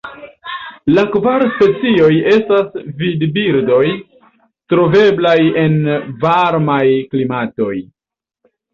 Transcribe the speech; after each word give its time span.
La 0.93 1.03
kvar 1.15 1.45
specioj 1.57 2.07
estas 2.31 2.81
vadbirdoj 3.03 3.85
troveblaj 4.75 5.39
en 5.69 5.81
varmaj 6.27 6.83
klimatoj. 7.17 7.75